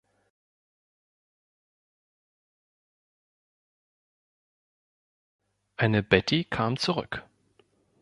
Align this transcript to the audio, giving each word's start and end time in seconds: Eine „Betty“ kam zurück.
Eine 5.77 6.01
„Betty“ 6.01 6.43
kam 6.45 6.77
zurück. 6.77 7.23